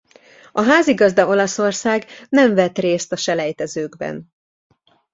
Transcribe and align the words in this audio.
A 0.51 0.61
házigazda 0.61 1.27
Olaszország 1.27 2.05
nem 2.29 2.53
vett 2.53 2.77
részt 2.77 3.11
a 3.11 3.15
selejtezőkben. 3.15 4.31